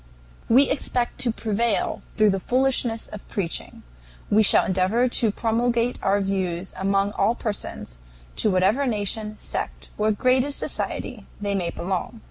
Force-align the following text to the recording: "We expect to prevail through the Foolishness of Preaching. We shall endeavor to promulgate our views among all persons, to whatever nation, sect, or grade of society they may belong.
"We 0.49 0.67
expect 0.67 1.19
to 1.19 1.31
prevail 1.31 2.01
through 2.17 2.31
the 2.31 2.39
Foolishness 2.39 3.07
of 3.09 3.27
Preaching. 3.29 3.83
We 4.31 4.41
shall 4.41 4.65
endeavor 4.65 5.07
to 5.07 5.29
promulgate 5.31 5.99
our 6.01 6.19
views 6.21 6.73
among 6.75 7.11
all 7.11 7.35
persons, 7.35 7.99
to 8.37 8.49
whatever 8.49 8.87
nation, 8.87 9.35
sect, 9.39 9.91
or 9.99 10.11
grade 10.11 10.43
of 10.43 10.55
society 10.55 11.27
they 11.39 11.53
may 11.53 11.69
belong. 11.69 12.19